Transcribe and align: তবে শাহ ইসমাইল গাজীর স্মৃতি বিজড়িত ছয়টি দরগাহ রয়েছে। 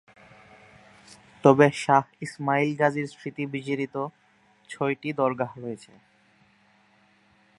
তবে 1.43 1.67
শাহ 1.83 2.05
ইসমাইল 2.21 2.69
গাজীর 2.75 3.07
স্মৃতি 3.07 3.43
বিজড়িত 3.45 3.95
ছয়টি 4.69 5.09
দরগাহ 5.13 5.51
রয়েছে। 5.57 5.91